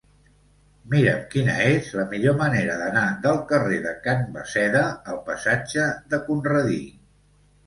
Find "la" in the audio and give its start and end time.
1.99-2.05